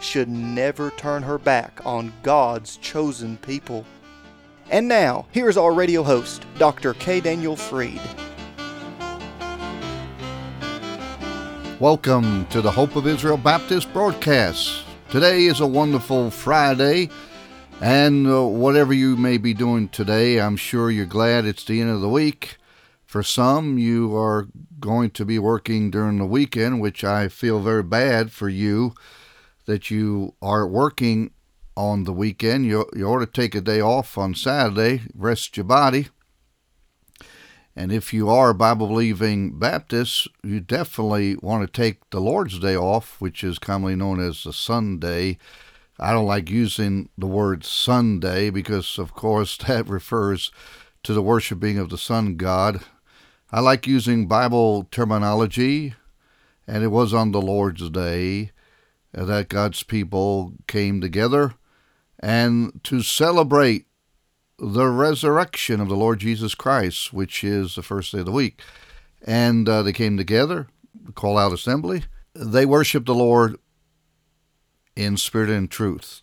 should 0.00 0.28
never 0.28 0.90
turn 0.90 1.22
her 1.22 1.38
back 1.38 1.80
on 1.84 2.12
God's 2.22 2.76
chosen 2.78 3.36
people. 3.38 3.84
And 4.70 4.88
now, 4.88 5.26
here's 5.30 5.56
our 5.56 5.72
radio 5.72 6.02
host, 6.02 6.44
Dr. 6.58 6.94
K. 6.94 7.20
Daniel 7.20 7.56
Freed. 7.56 8.00
Welcome 11.78 12.46
to 12.46 12.60
the 12.60 12.70
Hope 12.70 12.96
of 12.96 13.06
Israel 13.06 13.36
Baptist 13.36 13.92
broadcast. 13.92 14.84
Today 15.10 15.44
is 15.44 15.60
a 15.60 15.66
wonderful 15.66 16.30
Friday, 16.30 17.10
and 17.80 18.26
uh, 18.26 18.44
whatever 18.44 18.92
you 18.92 19.16
may 19.16 19.38
be 19.38 19.54
doing 19.54 19.88
today, 19.88 20.40
I'm 20.40 20.56
sure 20.56 20.90
you're 20.90 21.06
glad 21.06 21.44
it's 21.44 21.64
the 21.64 21.80
end 21.80 21.90
of 21.90 22.00
the 22.00 22.08
week. 22.08 22.56
For 23.04 23.22
some, 23.22 23.78
you 23.78 24.16
are 24.16 24.48
going 24.80 25.10
to 25.10 25.24
be 25.24 25.38
working 25.38 25.90
during 25.90 26.18
the 26.18 26.26
weekend, 26.26 26.80
which 26.80 27.04
I 27.04 27.28
feel 27.28 27.60
very 27.60 27.82
bad 27.82 28.32
for 28.32 28.48
you 28.48 28.94
that 29.66 29.90
you 29.90 30.34
are 30.40 30.66
working 30.66 31.30
on 31.76 32.04
the 32.04 32.12
weekend. 32.12 32.64
You, 32.64 32.86
you 32.94 33.06
ought 33.06 33.20
to 33.20 33.26
take 33.26 33.54
a 33.54 33.60
day 33.60 33.80
off 33.80 34.16
on 34.16 34.34
Saturday, 34.34 35.02
rest 35.14 35.56
your 35.56 35.64
body. 35.64 36.08
And 37.78 37.92
if 37.92 38.14
you 38.14 38.30
are 38.30 38.50
a 38.50 38.54
Bible 38.54 38.86
believing 38.86 39.58
Baptist, 39.58 40.28
you 40.42 40.60
definitely 40.60 41.36
want 41.36 41.66
to 41.66 41.70
take 41.70 42.08
the 42.08 42.20
Lord's 42.20 42.58
Day 42.58 42.74
off, 42.74 43.20
which 43.20 43.44
is 43.44 43.58
commonly 43.58 43.94
known 43.94 44.18
as 44.18 44.44
the 44.44 44.52
Sunday. 44.54 45.36
I 46.00 46.12
don't 46.12 46.26
like 46.26 46.48
using 46.48 47.10
the 47.18 47.26
word 47.26 47.64
Sunday 47.64 48.48
because, 48.48 48.98
of 48.98 49.12
course, 49.12 49.58
that 49.66 49.88
refers 49.88 50.50
to 51.02 51.12
the 51.12 51.22
worshiping 51.22 51.76
of 51.76 51.90
the 51.90 51.98
sun 51.98 52.36
god. 52.36 52.80
I 53.52 53.60
like 53.60 53.86
using 53.86 54.26
Bible 54.26 54.88
terminology, 54.90 55.94
and 56.66 56.82
it 56.82 56.88
was 56.88 57.12
on 57.12 57.32
the 57.32 57.42
Lord's 57.42 57.90
Day 57.90 58.52
that 59.24 59.48
God's 59.48 59.82
people 59.82 60.52
came 60.66 61.00
together 61.00 61.54
and 62.20 62.80
to 62.84 63.02
celebrate 63.02 63.86
the 64.58 64.86
resurrection 64.88 65.80
of 65.80 65.88
the 65.88 65.96
Lord 65.96 66.20
Jesus 66.20 66.54
Christ, 66.54 67.12
which 67.12 67.42
is 67.42 67.74
the 67.74 67.82
first 67.82 68.12
day 68.12 68.20
of 68.20 68.26
the 68.26 68.32
week. 68.32 68.60
And 69.22 69.68
uh, 69.68 69.82
they 69.82 69.92
came 69.92 70.16
together, 70.16 70.68
call 71.14 71.38
out 71.38 71.52
assembly. 71.52 72.04
They 72.34 72.66
worshiped 72.66 73.06
the 73.06 73.14
Lord 73.14 73.56
in 74.94 75.16
spirit 75.16 75.50
and 75.50 75.70
truth. 75.70 76.22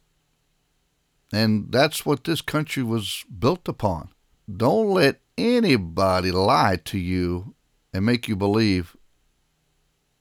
And 1.31 1.71
that's 1.71 2.05
what 2.05 2.23
this 2.23 2.41
country 2.41 2.83
was 2.83 3.25
built 3.39 3.67
upon. 3.67 4.09
Don't 4.55 4.89
let 4.89 5.19
anybody 5.37 6.31
lie 6.31 6.79
to 6.85 6.99
you 6.99 7.55
and 7.91 8.05
make 8.05 8.27
you 8.27 8.35
believe 8.35 8.95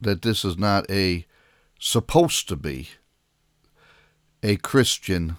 that 0.01 0.23
this 0.23 0.45
is 0.45 0.57
not 0.57 0.91
a 0.91 1.27
supposed 1.85 2.49
to 2.49 2.55
be 2.55 2.91
a 4.41 4.55
Christian, 4.57 5.37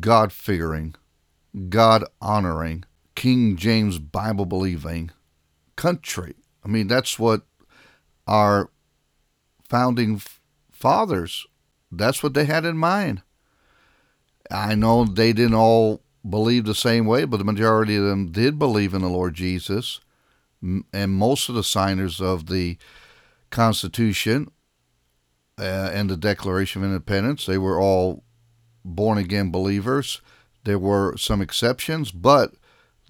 God 0.00 0.32
fearing, 0.32 0.94
God 1.68 2.04
honoring, 2.22 2.84
King 3.14 3.56
James 3.56 3.98
Bible 3.98 4.46
believing 4.46 5.10
country. 5.76 6.36
I 6.64 6.68
mean, 6.68 6.86
that's 6.86 7.18
what 7.18 7.42
our 8.26 8.70
founding 9.62 10.22
fathers, 10.70 11.46
that's 11.92 12.22
what 12.22 12.32
they 12.32 12.46
had 12.46 12.64
in 12.64 12.78
mind. 12.78 13.20
I 14.50 14.74
know 14.74 15.04
they 15.04 15.34
didn't 15.34 15.54
all 15.54 16.00
believe 16.28 16.64
the 16.64 16.74
same 16.74 17.04
way, 17.04 17.26
but 17.26 17.36
the 17.36 17.44
majority 17.44 17.96
of 17.96 18.04
them 18.04 18.32
did 18.32 18.58
believe 18.58 18.94
in 18.94 19.02
the 19.02 19.08
Lord 19.08 19.34
Jesus. 19.34 20.00
And 20.62 21.12
most 21.12 21.50
of 21.50 21.54
the 21.54 21.62
signers 21.62 22.22
of 22.22 22.46
the 22.46 22.78
Constitution 23.50 24.50
uh, 25.60 25.90
and 25.92 26.08
the 26.08 26.16
Declaration 26.16 26.82
of 26.82 26.88
Independence. 26.88 27.44
They 27.44 27.58
were 27.58 27.78
all 27.78 28.24
born 28.84 29.18
again 29.18 29.50
believers. 29.50 30.22
There 30.64 30.78
were 30.78 31.16
some 31.18 31.42
exceptions, 31.42 32.10
but 32.10 32.54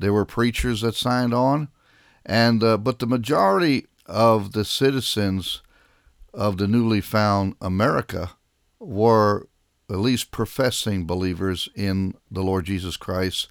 there 0.01 0.13
were 0.13 0.25
preachers 0.25 0.81
that 0.81 0.97
signed 0.97 1.33
on, 1.33 1.69
and 2.27 2.63
uh, 2.65 2.77
but 2.77 2.99
the 2.99 3.07
majority 3.07 3.87
of 4.07 4.53
the 4.53 4.65
citizens 4.65 5.63
of 6.35 6.57
the 6.57 6.67
newly 6.67 7.01
found 7.01 7.55
America 7.61 8.33
were 8.81 9.47
at 9.89 9.99
least 9.99 10.31
professing 10.31 11.07
believers 11.07 11.69
in 11.75 12.15
the 12.31 12.43
Lord 12.43 12.67
Jesus 12.67 12.97
Christ 12.97 13.49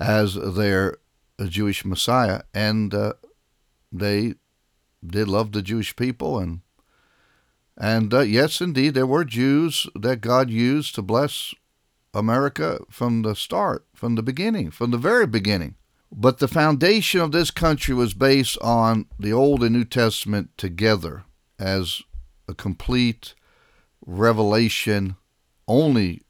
as 0.00 0.34
their 0.34 0.96
Jewish 1.48 1.84
Messiah, 1.84 2.42
and 2.52 2.94
uh, 2.94 3.12
they 3.92 4.34
did 5.06 5.28
love 5.28 5.52
the 5.52 5.62
Jewish 5.62 5.94
people 5.94 6.38
and 6.38 6.60
and 7.76 8.14
uh, 8.14 8.20
yes, 8.20 8.60
indeed, 8.60 8.94
there 8.94 9.06
were 9.06 9.24
Jews 9.24 9.86
that 9.94 10.20
God 10.20 10.48
used 10.50 10.94
to 10.94 11.02
bless 11.02 11.54
America 12.12 12.78
from 12.88 13.22
the 13.22 13.34
start, 13.34 13.84
from 13.94 14.14
the 14.14 14.22
beginning, 14.22 14.70
from 14.70 14.90
the 14.92 14.98
very 14.98 15.26
beginning. 15.26 15.74
But 16.12 16.38
the 16.38 16.46
foundation 16.46 17.20
of 17.20 17.32
this 17.32 17.50
country 17.50 17.94
was 17.94 18.14
based 18.14 18.56
on 18.60 19.06
the 19.18 19.32
Old 19.32 19.64
and 19.64 19.74
New 19.74 19.84
Testament 19.84 20.50
together 20.56 21.24
as 21.58 22.02
a 22.46 22.54
complete 22.54 23.34
revelation, 24.06 25.16
only 25.66 26.22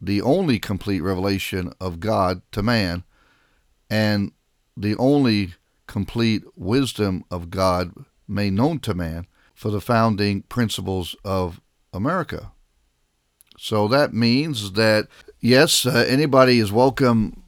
the 0.00 0.22
only 0.22 0.58
complete 0.58 1.00
revelation 1.00 1.72
of 1.80 1.98
God 1.98 2.42
to 2.52 2.62
man, 2.62 3.02
and 3.90 4.32
the 4.76 4.96
only 4.96 5.54
complete 5.86 6.44
wisdom 6.56 7.24
of 7.30 7.50
God 7.50 7.92
made 8.28 8.52
known 8.52 8.78
to 8.80 8.94
man 8.94 9.26
for 9.62 9.70
the 9.70 9.80
founding 9.80 10.42
principles 10.42 11.14
of 11.24 11.60
America. 11.92 12.50
So 13.56 13.86
that 13.86 14.12
means 14.12 14.72
that, 14.72 15.06
yes, 15.38 15.86
uh, 15.86 16.04
anybody 16.08 16.58
is 16.58 16.72
welcome 16.72 17.44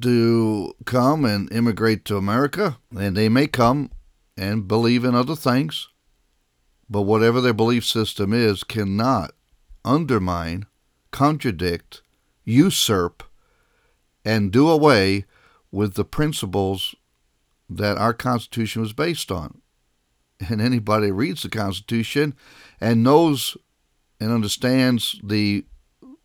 to 0.00 0.72
come 0.86 1.26
and 1.26 1.52
immigrate 1.52 2.06
to 2.06 2.16
America, 2.16 2.78
and 2.98 3.14
they 3.14 3.28
may 3.28 3.46
come 3.46 3.90
and 4.38 4.66
believe 4.66 5.04
in 5.04 5.14
other 5.14 5.36
things, 5.36 5.88
but 6.88 7.02
whatever 7.02 7.42
their 7.42 7.52
belief 7.52 7.84
system 7.84 8.32
is 8.32 8.64
cannot 8.64 9.32
undermine, 9.84 10.64
contradict, 11.10 12.00
usurp, 12.46 13.22
and 14.24 14.50
do 14.50 14.70
away 14.70 15.26
with 15.70 15.92
the 15.92 16.06
principles 16.06 16.94
that 17.68 17.98
our 17.98 18.14
Constitution 18.14 18.80
was 18.80 18.94
based 18.94 19.30
on 19.30 19.60
and 20.48 20.60
anybody 20.60 21.10
reads 21.10 21.42
the 21.42 21.48
Constitution 21.48 22.34
and 22.80 23.02
knows 23.02 23.56
and 24.20 24.32
understands 24.32 25.20
the 25.22 25.64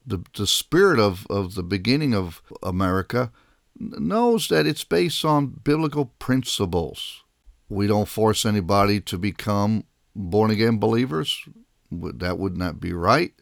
the, 0.06 0.24
the 0.36 0.48
spirit 0.48 1.00
of, 1.00 1.28
of 1.30 1.54
the 1.54 1.64
beginning 1.64 2.16
of 2.16 2.42
America 2.64 3.32
knows 3.80 4.48
that 4.48 4.66
it's 4.66 4.84
based 4.84 5.24
on 5.24 5.60
biblical 5.64 6.06
principles. 6.18 7.24
We 7.70 7.86
don't 7.86 8.08
force 8.08 8.46
anybody 8.46 9.02
to 9.02 9.18
become 9.20 9.84
born 10.16 10.50
again 10.50 10.80
believers. 10.80 11.44
That 11.92 12.40
would 12.40 12.58
not 12.58 12.80
be 12.80 12.92
right. 12.92 13.34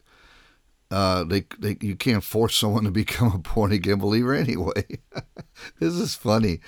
Uh, 0.90 1.22
they, 1.22 1.44
they, 1.58 1.76
you 1.82 1.94
can't 1.94 2.24
force 2.24 2.56
someone 2.56 2.84
to 2.84 2.90
become 2.90 3.32
a 3.32 3.38
born 3.38 3.72
again 3.72 3.98
believer 3.98 4.34
anyway. 4.34 4.84
this 5.80 5.92
is 5.94 6.14
funny. 6.14 6.60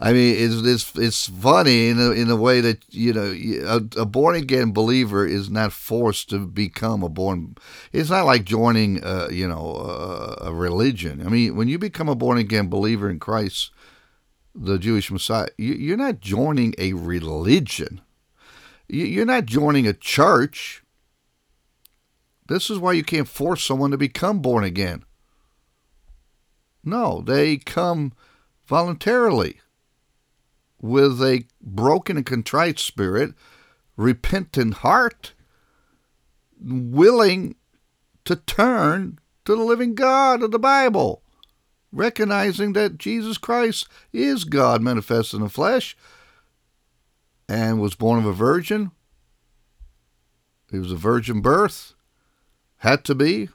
I 0.00 0.12
mean, 0.12 0.34
it's 0.36 0.66
it's 0.66 0.96
it's 0.96 1.26
funny 1.28 1.88
in 1.88 2.00
a, 2.00 2.10
in 2.10 2.28
a 2.28 2.36
way 2.36 2.60
that 2.60 2.82
you 2.90 3.12
know 3.12 3.32
a, 3.66 4.00
a 4.00 4.04
born 4.04 4.34
again 4.34 4.72
believer 4.72 5.24
is 5.24 5.48
not 5.48 5.72
forced 5.72 6.30
to 6.30 6.46
become 6.46 7.04
a 7.04 7.08
born. 7.08 7.56
It's 7.92 8.10
not 8.10 8.26
like 8.26 8.44
joining, 8.44 9.02
uh, 9.04 9.28
you 9.30 9.46
know, 9.46 9.76
a, 9.76 10.48
a 10.48 10.52
religion. 10.52 11.24
I 11.24 11.28
mean, 11.28 11.54
when 11.54 11.68
you 11.68 11.78
become 11.78 12.08
a 12.08 12.16
born 12.16 12.38
again 12.38 12.68
believer 12.68 13.08
in 13.08 13.20
Christ, 13.20 13.70
the 14.56 14.78
Jewish 14.78 15.10
Messiah, 15.10 15.48
you, 15.56 15.74
you're 15.74 15.96
not 15.96 16.20
joining 16.20 16.74
a 16.78 16.94
religion. 16.94 18.00
You're 18.88 19.26
not 19.26 19.44
joining 19.44 19.86
a 19.86 19.92
church 19.92 20.82
this 22.48 22.68
is 22.70 22.78
why 22.78 22.92
you 22.92 23.04
can't 23.04 23.28
force 23.28 23.62
someone 23.62 23.92
to 23.92 23.96
become 23.98 24.40
born 24.40 24.64
again. 24.64 25.04
No, 26.82 27.20
they 27.20 27.56
come 27.56 28.12
voluntarily 28.66 29.60
with 30.80 31.22
a 31.22 31.44
broken 31.60 32.16
and 32.16 32.26
contrite 32.26 32.78
spirit, 32.78 33.34
repentant 33.96 34.74
heart, 34.74 35.34
willing 36.60 37.56
to 38.24 38.36
turn 38.36 39.18
to 39.44 39.56
the 39.56 39.62
living 39.62 39.94
God 39.94 40.42
of 40.42 40.50
the 40.50 40.58
Bible. 40.58 41.22
recognizing 41.92 42.72
that 42.74 42.98
Jesus 42.98 43.38
Christ 43.38 43.88
is 44.12 44.44
God 44.44 44.82
manifest 44.82 45.34
in 45.34 45.40
the 45.40 45.48
flesh 45.48 45.96
and 47.48 47.80
was 47.80 47.94
born 47.94 48.18
of 48.18 48.26
a 48.26 48.32
virgin. 48.32 48.90
He 50.70 50.78
was 50.78 50.92
a 50.92 50.96
virgin 50.96 51.40
birth, 51.40 51.94
had 52.78 53.04
to 53.04 53.14
be. 53.14 53.48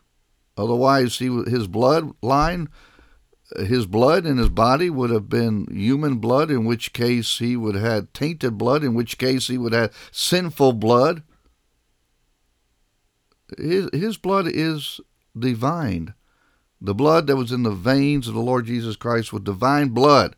Otherwise, 0.58 1.18
he 1.18 1.26
his 1.26 1.68
bloodline, 1.68 2.68
his 3.58 3.86
blood 3.86 4.26
in 4.26 4.38
his 4.38 4.50
body 4.50 4.90
would 4.90 5.10
have 5.10 5.30
been 5.30 5.68
human 5.72 6.18
blood, 6.18 6.52
in 6.52 6.66
which 6.66 6.94
case 6.94 7.40
he 7.40 7.56
would 7.56 7.76
have 7.76 7.84
had 7.84 8.14
tainted 8.14 8.58
blood, 8.58 8.84
in 8.84 8.94
which 8.94 9.18
case 9.18 9.48
he 9.48 9.58
would 9.58 9.74
have 9.74 9.94
sinful 10.12 10.74
blood. 10.74 11.24
His, 13.58 13.90
his 13.94 14.18
blood 14.18 14.48
is 14.48 15.00
divine. 15.38 16.14
The 16.80 16.94
blood 16.94 17.28
that 17.28 17.38
was 17.38 17.52
in 17.52 17.64
the 17.64 17.72
veins 17.72 18.28
of 18.28 18.34
the 18.34 18.42
Lord 18.42 18.66
Jesus 18.66 18.96
Christ 18.96 19.32
was 19.32 19.44
divine 19.44 19.90
blood, 19.90 20.36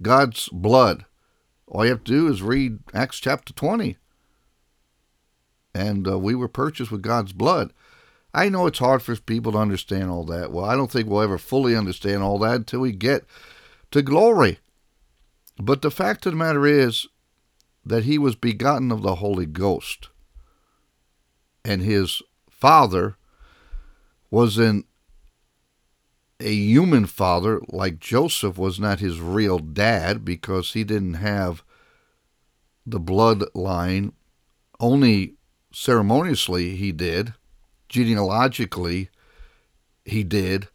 God's 0.00 0.48
blood. 0.50 1.04
All 1.66 1.84
you 1.84 1.90
have 1.90 2.04
to 2.04 2.12
do 2.12 2.28
is 2.28 2.40
read 2.40 2.78
Acts 2.94 3.18
chapter 3.18 3.52
20. 3.52 3.96
And 5.74 6.08
uh, 6.08 6.18
we 6.18 6.34
were 6.34 6.48
purchased 6.48 6.90
with 6.90 7.02
God's 7.02 7.32
blood. 7.32 7.72
I 8.34 8.48
know 8.48 8.66
it's 8.66 8.78
hard 8.78 9.02
for 9.02 9.16
people 9.16 9.52
to 9.52 9.58
understand 9.58 10.10
all 10.10 10.24
that. 10.24 10.52
Well, 10.52 10.64
I 10.64 10.76
don't 10.76 10.90
think 10.90 11.08
we'll 11.08 11.22
ever 11.22 11.38
fully 11.38 11.74
understand 11.74 12.22
all 12.22 12.38
that 12.40 12.56
until 12.56 12.80
we 12.80 12.92
get 12.92 13.24
to 13.90 14.02
glory. 14.02 14.58
But 15.58 15.82
the 15.82 15.90
fact 15.90 16.26
of 16.26 16.32
the 16.32 16.38
matter 16.38 16.66
is 16.66 17.06
that 17.84 18.04
he 18.04 18.18
was 18.18 18.36
begotten 18.36 18.92
of 18.92 19.02
the 19.02 19.16
Holy 19.16 19.46
Ghost. 19.46 20.08
And 21.64 21.82
his 21.82 22.22
father 22.50 23.16
was 24.30 24.58
in 24.58 24.84
a 26.40 26.52
human 26.52 27.06
father 27.06 27.60
like 27.68 27.98
Joseph 27.98 28.58
was 28.58 28.78
not 28.78 29.00
his 29.00 29.20
real 29.20 29.58
dad 29.58 30.24
because 30.24 30.72
he 30.72 30.84
didn't 30.84 31.14
have 31.14 31.64
the 32.86 33.00
bloodline. 33.00 34.12
Only 34.78 35.34
ceremoniously 35.72 36.76
he 36.76 36.92
did, 36.92 37.34
genealogically 37.88 39.10
he 40.04 40.24
did, 40.24 40.68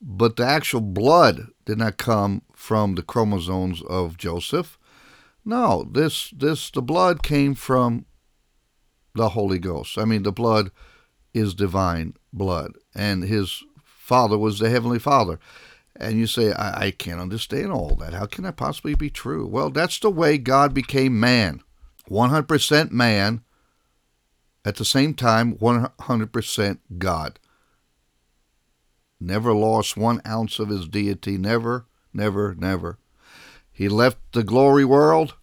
but 0.00 0.36
the 0.36 0.44
actual 0.44 0.80
blood 0.80 1.48
did 1.64 1.78
not 1.78 1.96
come 1.96 2.42
from 2.54 2.94
the 2.94 3.02
chromosomes 3.02 3.82
of 3.82 4.16
Joseph. 4.16 4.78
No, 5.44 5.88
this 5.90 6.30
this 6.30 6.70
the 6.70 6.82
blood 6.82 7.22
came 7.22 7.54
from 7.54 8.06
the 9.14 9.30
Holy 9.30 9.58
Ghost. 9.58 9.98
I 9.98 10.04
mean, 10.04 10.22
the 10.22 10.32
blood 10.32 10.70
is 11.34 11.54
divine 11.54 12.14
blood, 12.32 12.72
and 12.94 13.24
his 13.24 13.62
Father 13.84 14.38
was 14.38 14.58
the 14.58 14.70
Heavenly 14.70 14.98
Father. 14.98 15.38
And 15.94 16.18
you 16.18 16.26
say, 16.26 16.52
I, 16.52 16.86
I 16.86 16.90
can't 16.90 17.20
understand 17.20 17.70
all 17.70 17.94
that. 17.96 18.14
How 18.14 18.26
can 18.26 18.44
that 18.44 18.56
possibly 18.56 18.94
be 18.94 19.10
true? 19.10 19.46
Well, 19.46 19.70
that's 19.70 19.98
the 19.98 20.10
way 20.10 20.38
God 20.38 20.72
became 20.72 21.20
man 21.20 21.62
100% 22.10 22.90
man, 22.90 23.42
at 24.64 24.76
the 24.76 24.84
same 24.84 25.14
time, 25.14 25.56
100% 25.56 26.78
God. 26.98 27.38
Never 29.20 29.52
lost 29.52 29.96
one 29.96 30.20
ounce 30.26 30.58
of 30.58 30.68
his 30.68 30.88
deity. 30.88 31.38
Never, 31.38 31.86
never, 32.12 32.54
never. 32.56 32.98
He 33.72 33.88
left 33.88 34.18
the 34.32 34.42
glory 34.42 34.84
world, 34.84 35.34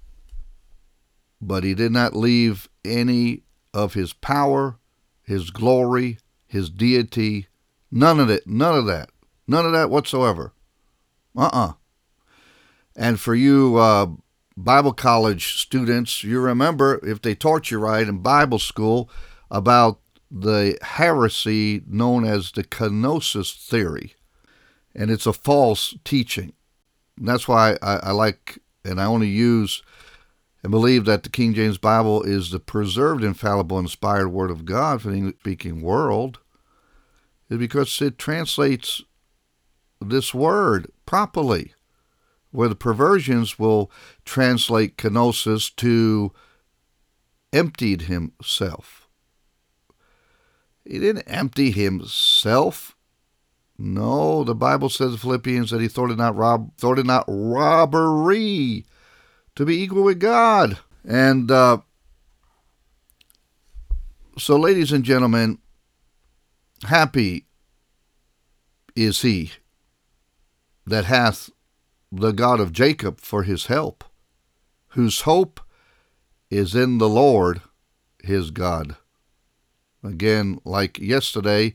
but 1.41 1.63
he 1.63 1.73
did 1.73 1.91
not 1.91 2.15
leave 2.15 2.69
any 2.83 3.43
of 3.73 3.93
his 3.93 4.13
power, 4.13 4.77
his 5.23 5.49
glory, 5.49 6.17
his 6.47 6.69
deity, 6.69 7.47
None 7.91 8.19
of 8.19 8.29
it. 8.29 8.45
None 8.47 8.75
of 8.75 8.85
that. 8.85 9.09
None 9.47 9.65
of 9.65 9.71
that 9.71 9.89
whatsoever. 9.89 10.53
Uh 11.35 11.49
uh 11.51 11.73
And 12.95 13.19
for 13.19 13.35
you 13.35 13.77
uh, 13.77 14.07
Bible 14.63 14.93
college 14.93 15.55
students, 15.55 16.23
you 16.23 16.41
remember, 16.41 16.99
if 17.01 17.21
they 17.21 17.33
taught 17.33 17.71
you 17.71 17.79
right 17.79 18.07
in 18.07 18.19
Bible 18.19 18.59
school, 18.59 19.09
about 19.49 19.99
the 20.29 20.77
heresy 20.81 21.81
known 21.87 22.25
as 22.25 22.51
the 22.51 22.63
kenosis 22.63 23.55
theory. 23.55 24.15
And 24.93 25.09
it's 25.09 25.25
a 25.25 25.33
false 25.33 25.95
teaching. 26.03 26.53
And 27.17 27.27
that's 27.27 27.47
why 27.47 27.77
I, 27.81 27.95
I 27.97 28.11
like, 28.11 28.59
and 28.83 28.99
I 28.99 29.05
only 29.05 29.29
use 29.29 29.81
and 30.61 30.71
believe 30.71 31.05
that 31.05 31.23
the 31.23 31.29
King 31.29 31.53
James 31.53 31.77
Bible 31.77 32.21
is 32.23 32.51
the 32.51 32.59
preserved, 32.59 33.23
infallible, 33.23 33.79
inspired 33.79 34.29
Word 34.29 34.51
of 34.51 34.65
God 34.65 35.01
for 35.01 35.09
the 35.09 35.15
English 35.15 35.39
speaking 35.39 35.81
world 35.81 36.39
is 37.49 37.57
because 37.57 38.01
it 38.01 38.17
translates 38.17 39.01
this 40.01 40.33
word 40.33 40.91
properly, 41.05 41.73
where 42.51 42.69
the 42.69 42.75
perversions 42.75 43.59
will 43.59 43.91
translate 44.25 44.97
kenosis 44.97 45.75
to 45.77 46.31
emptied 47.53 48.03
himself. 48.03 49.07
He 50.85 50.99
didn't 50.99 51.23
empty 51.23 51.71
himself. 51.71 52.95
No, 53.77 54.43
the 54.43 54.55
Bible 54.55 54.89
says 54.89 55.13
in 55.13 55.17
Philippians 55.17 55.71
that 55.71 55.81
he 55.81 55.87
thought 55.87 56.11
it 56.11 56.17
not 56.17 56.35
rob 56.35 56.75
thought 56.77 56.99
it 56.99 57.05
not 57.05 57.25
robbery 57.27 58.85
to 59.55 59.65
be 59.65 59.81
equal 59.81 60.03
with 60.03 60.19
God. 60.19 60.79
And 61.07 61.49
uh, 61.49 61.79
so, 64.37 64.57
ladies 64.57 64.91
and 64.91 65.03
gentlemen, 65.03 65.59
Happy 66.83 67.45
is 68.95 69.21
he 69.21 69.51
that 70.85 71.05
hath 71.05 71.49
the 72.11 72.31
God 72.31 72.59
of 72.59 72.71
Jacob 72.71 73.21
for 73.21 73.43
his 73.43 73.67
help, 73.67 74.03
whose 74.89 75.21
hope 75.21 75.59
is 76.49 76.73
in 76.73 76.97
the 76.97 77.09
Lord 77.09 77.61
his 78.23 78.51
God. 78.51 78.95
Again, 80.03 80.59
like 80.65 80.97
yesterday, 80.97 81.73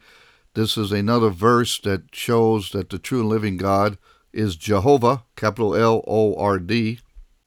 this 0.55 0.77
is 0.77 0.93
another 0.93 1.31
verse 1.31 1.79
that 1.81 2.15
shows 2.15 2.71
that 2.71 2.91
the 2.91 2.99
true 2.99 3.21
and 3.21 3.29
living 3.29 3.57
God 3.57 3.99
is 4.33 4.57
Jehovah, 4.57 5.25
capital 5.37 5.75
L 5.75 6.03
O 6.07 6.35
R 6.37 6.59
D. 6.59 7.01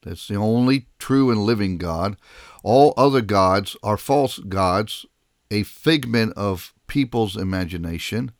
That's 0.04 0.28
the 0.28 0.36
only 0.36 0.88
true 1.00 1.31
and 1.31 1.42
living 1.42 1.78
God. 1.78 2.18
All 2.63 2.94
other 2.95 3.22
gods 3.22 3.75
are 3.84 3.98
false 3.98 4.39
gods, 4.39 5.06
a 5.51 5.63
figment 5.63 6.34
of 6.38 6.74
people's 6.88 7.36
imagination, 7.36 8.32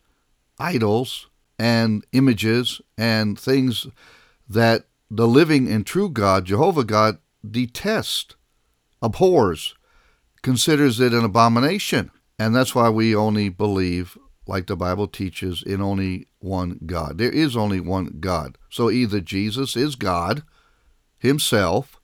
idols, 0.60 1.28
and 1.60 2.06
images, 2.14 2.80
and 2.98 3.38
things 3.38 3.88
that 4.50 4.86
the 5.10 5.28
living 5.28 5.70
and 5.72 5.86
true 5.86 6.10
God, 6.10 6.46
Jehovah 6.46 6.84
God, 6.84 7.18
detests, 7.50 8.36
abhors, 9.02 9.76
considers 10.42 11.00
it 11.00 11.14
an 11.14 11.24
abomination. 11.24 12.12
And 12.40 12.56
that's 12.56 12.76
why 12.76 12.90
we 12.90 13.16
only 13.16 13.50
believe, 13.50 14.18
like 14.48 14.68
the 14.68 14.76
Bible 14.76 15.08
teaches, 15.08 15.64
in 15.64 15.82
only 15.82 16.28
one 16.40 16.80
God. 16.86 17.18
There 17.18 17.32
is 17.32 17.56
only 17.56 17.80
one 17.80 18.18
God. 18.20 18.58
So 18.70 18.90
either 18.90 19.20
Jesus 19.20 19.76
is 19.76 19.96
God 19.96 20.44
himself, 21.18 22.00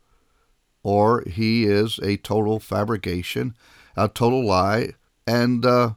or 0.82 1.24
he 1.28 1.66
is 1.66 2.00
a 2.00 2.18
total 2.18 2.60
fabrication, 2.60 3.56
a 3.96 4.10
total 4.10 4.46
lie, 4.46 4.94
and 5.26 5.66
uh, 5.66 5.94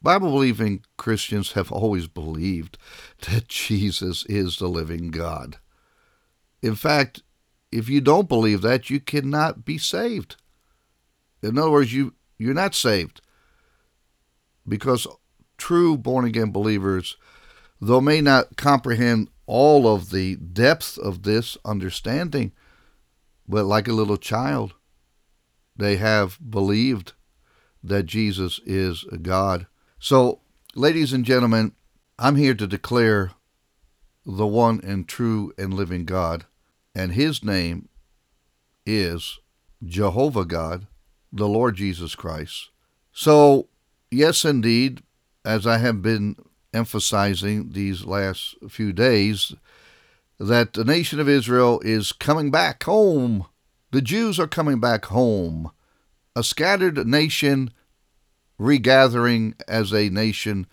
Bible 0.00 0.30
believing 0.30 0.84
Christians 0.96 1.52
have 1.52 1.72
always 1.72 2.06
believed 2.06 2.78
that 3.30 3.48
Jesus 3.48 4.24
is 4.26 4.58
the 4.58 4.68
living 4.68 5.10
God. 5.10 5.58
In 6.62 6.74
fact, 6.74 7.22
if 7.70 7.88
you 7.88 8.00
don't 8.00 8.28
believe 8.28 8.62
that, 8.62 8.90
you 8.90 9.00
cannot 9.00 9.64
be 9.64 9.78
saved. 9.78 10.36
In 11.42 11.58
other 11.58 11.70
words, 11.70 11.92
you, 11.92 12.14
you're 12.38 12.54
not 12.54 12.74
saved. 12.74 13.20
Because 14.66 15.06
true 15.58 15.96
born 15.96 16.24
again 16.24 16.52
believers, 16.52 17.16
though 17.80 18.00
may 18.00 18.20
not 18.20 18.56
comprehend 18.56 19.28
all 19.46 19.92
of 19.92 20.10
the 20.10 20.36
depth 20.36 20.98
of 20.98 21.22
this 21.22 21.56
understanding, 21.64 22.52
but 23.48 23.64
like 23.64 23.88
a 23.88 23.92
little 23.92 24.16
child, 24.16 24.74
they 25.76 25.96
have 25.96 26.38
believed 26.48 27.12
that 27.82 28.04
Jesus 28.04 28.60
is 28.64 29.04
God 29.22 29.66
so, 30.04 30.40
ladies 30.74 31.12
and 31.12 31.24
gentlemen, 31.24 31.76
I'm 32.18 32.34
here 32.34 32.54
to 32.54 32.66
declare 32.66 33.30
the 34.26 34.48
one 34.48 34.80
and 34.82 35.06
true 35.06 35.52
and 35.56 35.72
living 35.72 36.06
God, 36.06 36.44
and 36.94 37.12
his 37.12 37.44
name 37.44 37.88
is 38.84 39.38
Jehovah 39.84 40.44
God, 40.44 40.86
the 41.32 41.48
Lord 41.48 41.76
Jesus 41.76 42.14
Christ. 42.14 42.70
So, 43.12 43.68
yes, 44.10 44.44
indeed, 44.44 45.02
as 45.44 45.66
I 45.66 45.78
have 45.78 46.02
been 46.02 46.36
emphasizing 46.74 47.70
these 47.70 48.04
last 48.04 48.56
few 48.68 48.92
days, 48.92 49.54
that 50.38 50.72
the 50.72 50.84
nation 50.84 51.20
of 51.20 51.28
Israel 51.28 51.80
is 51.84 52.12
coming 52.12 52.50
back 52.50 52.82
home. 52.84 53.46
The 53.90 54.02
Jews 54.02 54.40
are 54.40 54.48
coming 54.48 54.80
back 54.80 55.06
home. 55.06 55.70
A 56.34 56.42
scattered 56.42 57.06
nation 57.06 57.72
regathering 58.58 59.54
as 59.68 59.92
a 59.92 60.08
nation 60.08 60.66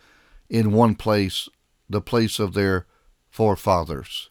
in 0.50 0.72
one 0.72 0.96
place, 0.96 1.50
the 1.90 2.02
place 2.02 2.40
of 2.40 2.54
their 2.54 2.86
forefathers. 3.30 4.30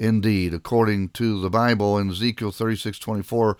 Indeed, 0.00 0.54
according 0.54 1.10
to 1.10 1.38
the 1.42 1.50
Bible 1.50 1.98
in 1.98 2.08
Ezekiel 2.08 2.52
36:24, 2.52 3.54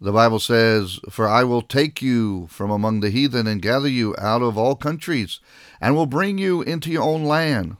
the 0.00 0.12
Bible 0.12 0.38
says, 0.38 1.00
For 1.10 1.28
I 1.28 1.42
will 1.42 1.62
take 1.62 2.00
you 2.00 2.46
from 2.46 2.70
among 2.70 3.00
the 3.00 3.10
heathen 3.10 3.48
and 3.48 3.60
gather 3.60 3.88
you 3.88 4.14
out 4.18 4.40
of 4.40 4.56
all 4.56 4.76
countries, 4.76 5.40
and 5.80 5.96
will 5.96 6.06
bring 6.06 6.38
you 6.38 6.62
into 6.62 6.92
your 6.92 7.02
own 7.02 7.24
land. 7.24 7.76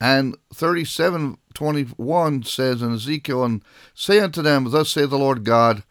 And 0.00 0.38
37:21 0.54 2.42
says 2.44 2.80
in 2.80 2.94
Ezekiel, 2.94 3.44
And 3.44 3.62
say 3.94 4.18
unto 4.18 4.40
them, 4.40 4.70
Thus 4.70 4.88
saith 4.88 5.10
the 5.10 5.18
Lord 5.18 5.44
God, 5.44 5.82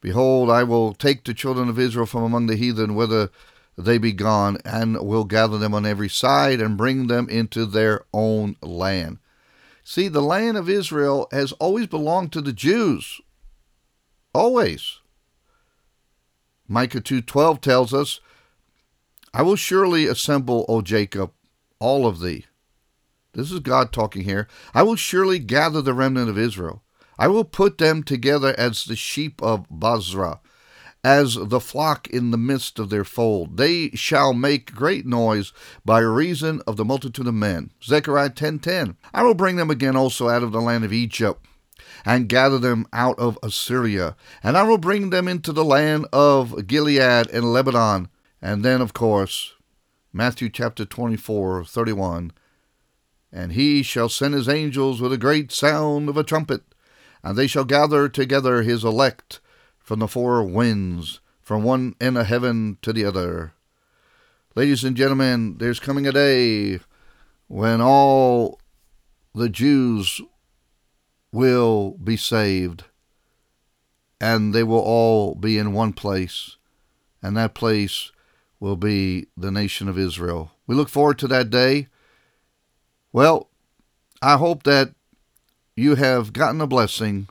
Behold, 0.00 0.48
I 0.48 0.62
will 0.62 0.94
take 0.94 1.24
the 1.24 1.34
children 1.34 1.68
of 1.68 1.78
Israel 1.78 2.06
from 2.06 2.22
among 2.22 2.46
the 2.46 2.56
heathen, 2.56 2.94
whither 2.94 3.28
they 3.76 3.98
be 3.98 4.12
gone, 4.12 4.56
and 4.64 4.98
will 4.98 5.24
gather 5.24 5.58
them 5.58 5.74
on 5.74 5.84
every 5.84 6.08
side, 6.08 6.58
and 6.58 6.78
bring 6.78 7.08
them 7.08 7.28
into 7.28 7.66
their 7.66 8.06
own 8.14 8.56
land. 8.62 9.18
See, 9.82 10.08
the 10.08 10.22
land 10.22 10.56
of 10.56 10.68
Israel 10.68 11.28
has 11.32 11.52
always 11.52 11.86
belonged 11.86 12.32
to 12.32 12.40
the 12.40 12.52
Jews. 12.52 13.20
Always. 14.32 14.98
Micah 16.68 17.00
2:12 17.00 17.60
tells 17.60 17.92
us, 17.92 18.20
I 19.32 19.42
will 19.42 19.56
surely 19.56 20.06
assemble, 20.06 20.64
O 20.68 20.82
Jacob, 20.82 21.32
all 21.78 22.06
of 22.06 22.20
thee. 22.20 22.46
This 23.32 23.52
is 23.52 23.60
God 23.60 23.92
talking 23.92 24.24
here. 24.24 24.48
I 24.74 24.82
will 24.82 24.96
surely 24.96 25.38
gather 25.38 25.80
the 25.80 25.94
remnant 25.94 26.28
of 26.28 26.38
Israel. 26.38 26.82
I 27.18 27.28
will 27.28 27.44
put 27.44 27.78
them 27.78 28.02
together 28.02 28.54
as 28.58 28.84
the 28.84 28.96
sheep 28.96 29.42
of 29.42 29.68
Bozrah, 29.68 30.40
as 31.02 31.34
the 31.34 31.60
flock 31.60 32.08
in 32.08 32.30
the 32.30 32.38
midst 32.38 32.78
of 32.78 32.90
their 32.90 33.04
fold. 33.04 33.56
They 33.56 33.90
shall 33.90 34.34
make 34.34 34.74
great 34.74 35.06
noise 35.06 35.52
by 35.84 36.00
reason 36.00 36.60
of 36.66 36.76
the 36.76 36.84
multitude 36.84 37.26
of 37.26 37.34
men. 37.34 37.70
Zechariah 37.82 38.30
10:10. 38.30 38.96
I 39.14 39.22
will 39.22 39.34
bring 39.34 39.56
them 39.56 39.70
again 39.70 39.96
also 39.96 40.28
out 40.28 40.42
of 40.42 40.52
the 40.52 40.60
land 40.60 40.84
of 40.84 40.92
Egypt 40.92 41.44
and 42.04 42.28
gather 42.28 42.58
them 42.58 42.86
out 42.92 43.18
of 43.18 43.38
Assyria, 43.42 44.16
and 44.42 44.56
I 44.56 44.62
will 44.62 44.78
bring 44.78 45.10
them 45.10 45.28
into 45.28 45.52
the 45.52 45.64
land 45.64 46.06
of 46.12 46.66
Gilead 46.66 47.28
and 47.32 47.52
Lebanon. 47.52 48.08
And 48.42 48.64
then 48.64 48.80
of 48.80 48.92
course, 48.92 49.54
Matthew 50.12 50.48
chapter 50.48 50.84
24, 50.84 51.64
31. 51.64 52.32
And 53.32 53.52
he 53.52 53.82
shall 53.82 54.08
send 54.08 54.34
his 54.34 54.48
angels 54.48 55.00
with 55.00 55.12
a 55.12 55.18
great 55.18 55.52
sound 55.52 56.08
of 56.08 56.16
a 56.16 56.24
trumpet, 56.24 56.62
and 57.22 57.38
they 57.38 57.46
shall 57.46 57.64
gather 57.64 58.08
together 58.08 58.62
his 58.62 58.82
elect 58.82 59.40
from 59.90 59.98
the 59.98 60.06
four 60.06 60.44
winds, 60.44 61.18
from 61.42 61.64
one 61.64 61.96
end 62.00 62.16
of 62.16 62.24
heaven 62.24 62.78
to 62.80 62.92
the 62.92 63.04
other. 63.04 63.54
Ladies 64.54 64.84
and 64.84 64.96
gentlemen, 64.96 65.56
there's 65.58 65.80
coming 65.80 66.06
a 66.06 66.12
day 66.12 66.78
when 67.48 67.80
all 67.80 68.60
the 69.34 69.48
Jews 69.48 70.20
will 71.32 71.98
be 72.04 72.16
saved, 72.16 72.84
and 74.20 74.54
they 74.54 74.62
will 74.62 74.78
all 74.78 75.34
be 75.34 75.58
in 75.58 75.72
one 75.72 75.92
place, 75.92 76.56
and 77.20 77.36
that 77.36 77.54
place 77.54 78.12
will 78.60 78.76
be 78.76 79.26
the 79.36 79.50
nation 79.50 79.88
of 79.88 79.98
Israel. 79.98 80.52
We 80.68 80.76
look 80.76 80.88
forward 80.88 81.18
to 81.18 81.26
that 81.26 81.50
day. 81.50 81.88
Well, 83.12 83.48
I 84.22 84.36
hope 84.36 84.62
that 84.62 84.94
you 85.74 85.96
have 85.96 86.32
gotten 86.32 86.60
a 86.60 86.68
blessing 86.68 87.26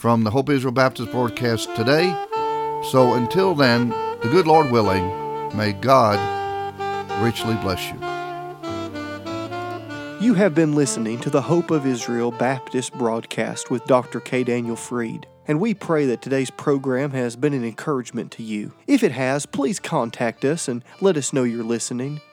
from 0.00 0.24
the 0.24 0.30
Hope 0.30 0.48
Israel 0.48 0.72
Baptist 0.72 1.10
broadcast 1.10 1.76
today. 1.76 2.08
So 2.90 3.12
until 3.12 3.54
then, 3.54 3.90
the 3.90 4.30
good 4.30 4.46
Lord 4.46 4.70
willing, 4.70 5.06
may 5.54 5.74
God 5.74 6.18
richly 7.22 7.54
bless 7.56 7.86
you. 7.86 7.98
You 10.26 10.32
have 10.32 10.54
been 10.54 10.74
listening 10.74 11.20
to 11.20 11.28
the 11.28 11.42
Hope 11.42 11.70
of 11.70 11.86
Israel 11.86 12.30
Baptist 12.30 12.94
broadcast 12.94 13.70
with 13.70 13.84
Dr. 13.84 14.20
K. 14.20 14.42
Daniel 14.42 14.74
Freed, 14.74 15.26
and 15.46 15.60
we 15.60 15.74
pray 15.74 16.06
that 16.06 16.22
today's 16.22 16.50
program 16.50 17.10
has 17.10 17.36
been 17.36 17.52
an 17.52 17.62
encouragement 17.62 18.32
to 18.32 18.42
you. 18.42 18.72
If 18.86 19.02
it 19.02 19.12
has, 19.12 19.44
please 19.44 19.78
contact 19.78 20.46
us 20.46 20.66
and 20.66 20.82
let 21.02 21.18
us 21.18 21.34
know 21.34 21.42
you're 21.42 21.62
listening. 21.62 22.22